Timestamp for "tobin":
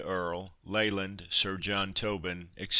1.93-2.49